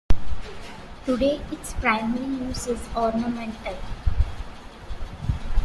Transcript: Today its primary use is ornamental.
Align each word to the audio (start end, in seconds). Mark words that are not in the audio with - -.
Today 1.05 1.39
its 1.51 1.73
primary 1.73 2.25
use 2.25 2.65
is 2.65 2.79
ornamental. 2.95 3.77